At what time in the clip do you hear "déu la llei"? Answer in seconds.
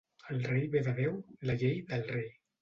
1.01-1.77